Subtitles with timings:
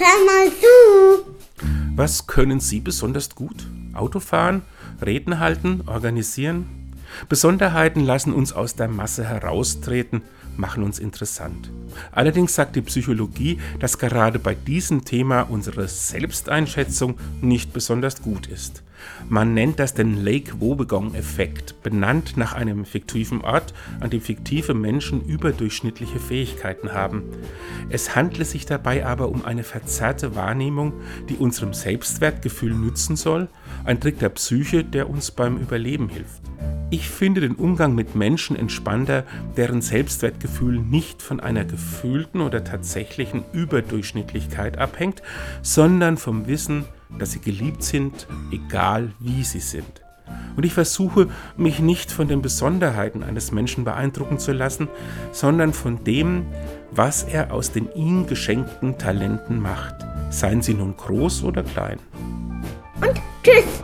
[0.00, 1.24] hör mal zu.
[1.96, 3.66] Was können Sie besonders gut?
[3.92, 4.62] Autofahren,
[5.04, 6.79] Reden halten, organisieren?
[7.28, 10.22] Besonderheiten lassen uns aus der Masse heraustreten,
[10.56, 11.70] machen uns interessant.
[12.12, 18.82] Allerdings sagt die Psychologie, dass gerade bei diesem Thema unsere Selbsteinschätzung nicht besonders gut ist.
[19.28, 25.24] Man nennt das den Lake Wobegon-Effekt, benannt nach einem fiktiven Ort, an dem fiktive Menschen
[25.24, 27.22] überdurchschnittliche Fähigkeiten haben.
[27.88, 30.92] Es handle sich dabei aber um eine verzerrte Wahrnehmung,
[31.30, 33.48] die unserem Selbstwertgefühl nützen soll,
[33.84, 36.42] ein Trick der Psyche, der uns beim Überleben hilft.
[36.92, 39.24] Ich finde den Umgang mit Menschen entspannter,
[39.56, 45.22] deren Selbstwertgefühl nicht von einer gefühlten oder tatsächlichen Überdurchschnittlichkeit abhängt,
[45.62, 46.84] sondern vom Wissen,
[47.16, 50.02] dass sie geliebt sind, egal wie sie sind.
[50.56, 54.88] Und ich versuche, mich nicht von den Besonderheiten eines Menschen beeindrucken zu lassen,
[55.30, 56.46] sondern von dem,
[56.90, 59.94] was er aus den ihm geschenkten Talenten macht,
[60.30, 62.00] seien sie nun groß oder klein.
[63.00, 63.82] Und tschüss.